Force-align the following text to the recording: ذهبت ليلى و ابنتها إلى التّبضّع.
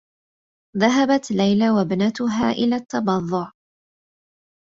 ذهبت 0.77 1.31
ليلى 1.31 1.69
و 1.69 1.77
ابنتها 1.81 2.51
إلى 2.51 2.75
التّبضّع. 2.75 3.51